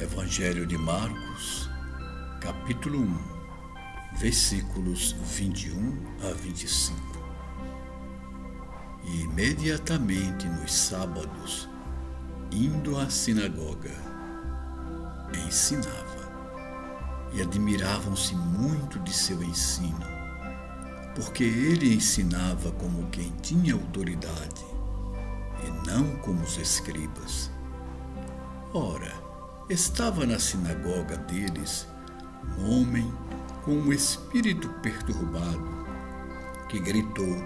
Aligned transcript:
Evangelho 0.00 0.64
de 0.64 0.78
Marcos, 0.78 1.68
capítulo 2.40 3.00
1, 3.00 3.18
versículos 4.18 5.10
21 5.24 5.98
a 6.22 6.34
25. 6.34 6.96
E 9.02 9.22
imediatamente 9.22 10.46
nos 10.46 10.72
sábados, 10.72 11.68
indo 12.52 12.96
à 12.96 13.10
sinagoga, 13.10 13.90
ensinava, 15.48 16.30
e 17.32 17.42
admiravam-se 17.42 18.36
muito 18.36 19.00
de 19.00 19.12
seu 19.12 19.42
ensino, 19.42 20.06
porque 21.16 21.42
ele 21.42 21.92
ensinava 21.92 22.70
como 22.70 23.10
quem 23.10 23.32
tinha 23.42 23.74
autoridade, 23.74 24.64
e 25.64 25.88
não 25.88 26.14
como 26.18 26.44
os 26.44 26.56
escribas. 26.56 27.50
Ora, 28.72 29.27
Estava 29.68 30.24
na 30.24 30.38
sinagoga 30.38 31.18
deles 31.18 31.86
um 32.56 32.80
homem 32.80 33.12
com 33.62 33.72
um 33.72 33.92
espírito 33.92 34.66
perturbado 34.80 35.86
que 36.70 36.80
gritou: 36.80 37.36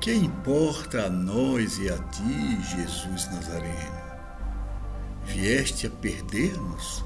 Que 0.00 0.14
importa 0.14 1.04
a 1.04 1.10
nós 1.10 1.78
e 1.78 1.90
a 1.90 1.98
ti, 1.98 2.58
Jesus 2.62 3.30
Nazareno? 3.30 4.06
Vieste 5.26 5.86
a 5.86 5.90
perder-nos? 5.90 7.04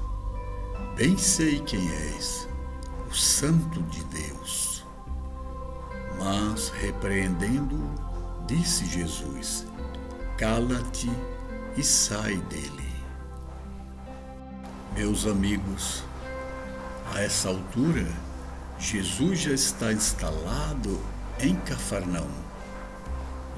Bem 0.95 1.17
sei 1.17 1.59
quem 1.63 1.91
és, 2.15 2.47
o 3.09 3.13
Santo 3.13 3.81
de 3.83 4.01
Deus. 4.05 4.85
Mas, 6.17 6.69
repreendendo-o, 6.69 8.45
disse 8.47 8.85
Jesus: 8.85 9.67
Cala-te 10.37 11.11
e 11.75 11.83
sai 11.83 12.37
dele. 12.37 12.80
Meus 14.93 15.25
amigos, 15.25 16.03
a 17.15 17.21
essa 17.21 17.47
altura, 17.47 18.05
Jesus 18.77 19.39
já 19.39 19.53
está 19.53 19.93
instalado 19.93 20.99
em 21.39 21.55
Cafarnaum 21.55 22.27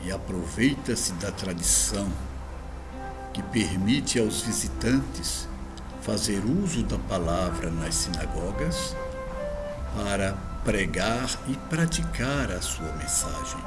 e 0.04 0.12
aproveita-se 0.12 1.12
da 1.14 1.32
tradição 1.32 2.08
que 3.34 3.42
permite 3.42 4.20
aos 4.20 4.42
visitantes 4.42 5.48
fazer 6.04 6.44
uso 6.46 6.84
da 6.84 7.00
palavra 7.00 7.72
nas 7.72 7.96
sinagogas 7.96 8.96
para 9.96 10.34
pregar 10.64 11.28
e 11.48 11.56
praticar 11.68 12.52
a 12.52 12.62
sua 12.62 12.92
mensagem. 12.94 13.60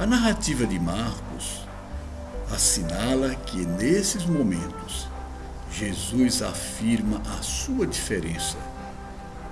A 0.00 0.04
narrativa 0.04 0.66
de 0.66 0.80
Marcos 0.80 1.64
assinala 2.52 3.36
que 3.36 3.64
nesses 3.64 4.26
momentos 4.26 5.07
Jesus 5.78 6.42
afirma 6.42 7.22
a 7.38 7.40
sua 7.40 7.86
diferença 7.86 8.56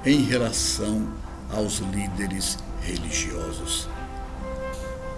em 0.05 0.25
relação 0.25 1.07
aos 1.53 1.79
líderes 1.79 2.59
religiosos. 2.83 3.89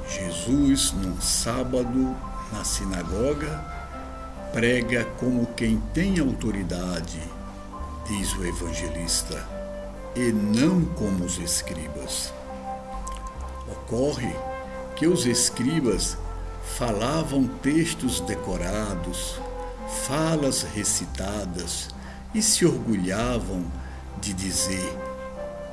Jesus, 0.07 0.93
num 0.93 1.19
sábado, 1.19 2.15
na 2.53 2.63
sinagoga, 2.63 3.59
prega 4.53 5.07
como 5.19 5.47
quem 5.57 5.81
tem 5.95 6.19
autoridade, 6.19 7.23
diz 8.07 8.35
o 8.35 8.45
evangelista, 8.45 9.49
e 10.15 10.31
não 10.31 10.85
como 10.85 11.25
os 11.25 11.39
escribas. 11.39 12.35
Ocorre 13.67 14.37
que 14.95 15.07
os 15.07 15.25
escribas 15.25 16.19
falavam 16.77 17.49
textos 17.63 18.21
decorados, 18.21 19.41
falas 20.07 20.63
recitadas 20.75 21.89
e 22.35 22.43
se 22.43 22.67
orgulhavam 22.67 23.65
de 24.21 24.33
dizer 24.33 24.97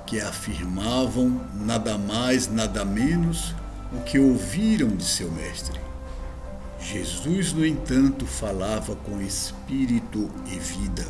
que 0.05 0.19
afirmavam 0.19 1.41
nada 1.53 1.97
mais, 1.97 2.47
nada 2.47 2.85
menos 2.85 3.55
o 3.91 4.01
que 4.01 4.19
ouviram 4.19 4.89
de 4.89 5.03
seu 5.03 5.31
mestre. 5.31 5.79
Jesus, 6.79 7.53
no 7.53 7.65
entanto, 7.65 8.25
falava 8.25 8.95
com 8.95 9.21
espírito 9.21 10.29
e 10.45 10.59
vida. 10.59 11.05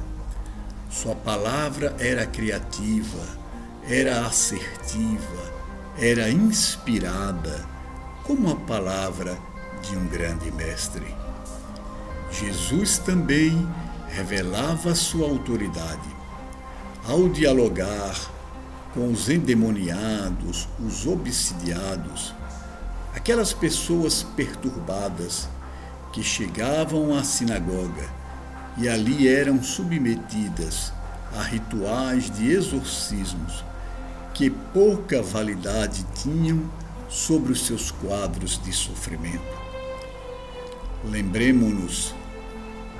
Sua 0.90 1.16
palavra 1.16 1.94
era 2.00 2.26
criativa, 2.26 3.28
era 3.88 4.26
assertiva, 4.26 5.54
era 5.98 6.30
inspirada, 6.30 7.66
como 8.24 8.50
a 8.52 8.56
palavra 8.56 9.38
de 9.82 9.98
um 9.98 10.08
grande 10.08 10.50
mestre. 10.52 11.25
Jesus 12.32 12.98
também 12.98 13.68
revelava 14.10 14.94
sua 14.96 15.28
autoridade. 15.28 16.16
Ao 17.08 17.30
dialogar 17.30 18.16
com 18.94 19.12
os 19.12 19.30
endemoniados, 19.30 20.68
os 20.80 21.06
obsidiados, 21.06 22.34
aquelas 23.14 23.54
pessoas 23.54 24.24
perturbadas 24.36 25.48
que 26.12 26.24
chegavam 26.24 27.16
à 27.16 27.24
sinagoga 27.24 28.10
e 28.78 28.88
ali 28.88 29.28
eram 29.28 29.62
submetidas 29.62 30.94
a 31.38 31.44
rituais 31.44 32.30
de 32.30 32.52
exorcismos 32.52 33.64
que 34.34 34.50
pouca 34.50 35.22
validade 35.22 36.06
tinham 36.22 36.70
sobre 37.10 37.52
os 37.54 37.66
seus 37.66 37.92
quadros 37.92 38.62
de 38.62 38.72
sofrimento. 38.72 39.75
Lembremos-nos 41.10 42.16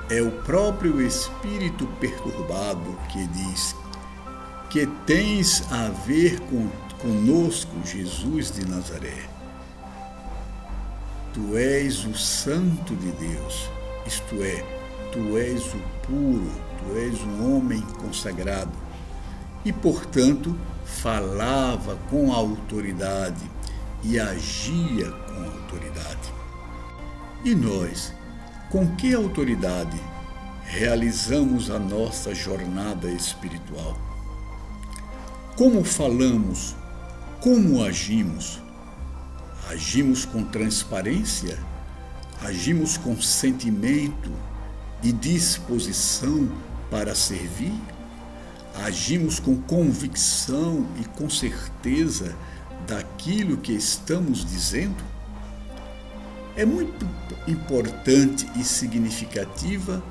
é 0.08 0.22
o 0.22 0.30
próprio 0.30 1.00
espírito 1.00 1.86
perturbado 2.00 2.96
que 3.10 3.26
diz 3.26 3.74
que 4.70 4.86
tens 5.04 5.62
a 5.72 5.88
ver 5.88 6.38
com, 6.40 6.68
conosco, 6.98 7.74
Jesus 7.84 8.52
de 8.52 8.64
Nazaré. 8.66 9.28
Tu 11.32 11.56
és 11.56 12.04
o 12.04 12.16
Santo 12.16 12.94
de 12.94 13.10
Deus, 13.12 13.68
isto 14.06 14.42
é, 14.42 14.64
tu 15.12 15.36
és 15.36 15.62
o 15.74 15.78
puro, 16.06 16.50
tu 16.78 16.96
és 16.96 17.20
um 17.22 17.56
homem 17.56 17.80
consagrado. 18.00 18.72
E, 19.64 19.72
portanto, 19.72 20.56
falava 20.84 21.96
com 22.08 22.32
autoridade 22.32 23.50
e 24.04 24.20
agia 24.20 25.10
com 25.10 25.44
autoridade. 25.44 26.32
E 27.44 27.54
nós, 27.54 28.12
com 28.70 28.96
que 28.96 29.14
autoridade 29.14 30.00
realizamos 30.64 31.70
a 31.70 31.78
nossa 31.78 32.34
jornada 32.34 33.08
espiritual? 33.08 33.96
Como 35.56 35.84
falamos? 35.84 36.74
Como 37.40 37.82
agimos? 37.82 38.60
Agimos 39.68 40.24
com 40.24 40.44
transparência? 40.44 41.58
Agimos 42.42 42.96
com 42.96 43.20
sentimento 43.20 44.32
e 45.02 45.12
disposição 45.12 46.48
para 46.90 47.14
servir? 47.14 47.74
Agimos 48.84 49.40
com 49.40 49.56
convicção 49.62 50.86
e 51.00 51.04
com 51.04 51.30
certeza 51.30 52.34
daquilo 52.86 53.56
que 53.56 53.72
estamos 53.72 54.44
dizendo? 54.44 55.15
É 56.56 56.64
muito 56.64 57.06
importante 57.46 58.48
e 58.56 58.64
significativa 58.64 60.02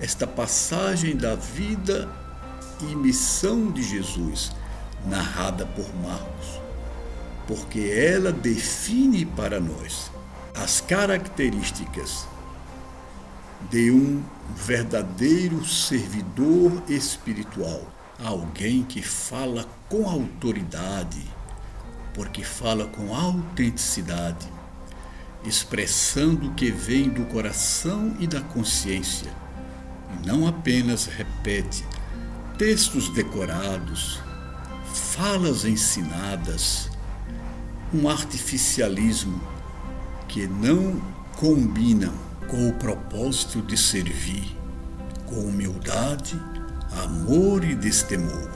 esta 0.00 0.26
passagem 0.26 1.14
da 1.14 1.34
vida 1.34 2.08
e 2.80 2.96
missão 2.96 3.70
de 3.70 3.82
Jesus, 3.82 4.50
narrada 5.04 5.66
por 5.66 5.94
Marcos, 5.96 6.58
porque 7.46 7.80
ela 7.80 8.32
define 8.32 9.26
para 9.26 9.60
nós 9.60 10.10
as 10.54 10.80
características 10.80 12.26
de 13.70 13.90
um 13.90 14.22
verdadeiro 14.56 15.62
servidor 15.66 16.82
espiritual, 16.88 17.82
alguém 18.24 18.82
que 18.84 19.02
fala 19.02 19.66
com 19.90 20.08
autoridade, 20.08 21.22
porque 22.14 22.42
fala 22.42 22.86
com 22.86 23.14
autenticidade 23.14 24.59
expressando 25.44 26.48
o 26.48 26.54
que 26.54 26.70
vem 26.70 27.08
do 27.08 27.24
coração 27.26 28.16
e 28.20 28.26
da 28.26 28.40
consciência, 28.40 29.32
não 30.24 30.46
apenas 30.46 31.06
repete 31.06 31.84
textos 32.58 33.08
decorados, 33.10 34.20
falas 34.92 35.64
ensinadas, 35.64 36.90
um 37.92 38.08
artificialismo 38.08 39.40
que 40.28 40.46
não 40.46 41.00
combinam 41.36 42.12
com 42.48 42.68
o 42.68 42.74
propósito 42.74 43.62
de 43.62 43.76
servir 43.76 44.60
com 45.30 45.36
humildade, 45.36 46.38
amor 47.04 47.62
e 47.62 47.74
destemor 47.74 48.50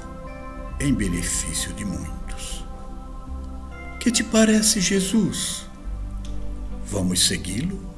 em 0.80 0.92
benefício 0.92 1.72
de 1.72 1.84
muitos. 1.84 2.64
Que 4.00 4.10
te 4.10 4.24
parece 4.24 4.80
Jesus? 4.80 5.63
Vamos 6.94 7.26
segui-lo? 7.26 7.93